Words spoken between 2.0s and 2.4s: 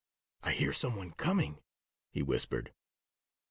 he